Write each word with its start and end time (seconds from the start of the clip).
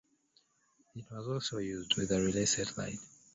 It 0.95 1.05
was 1.11 1.27
also 1.27 1.57
used 1.59 1.95
with 1.95 2.09
the 2.09 2.19
Relay 2.19 2.45
satellite. 2.45 2.97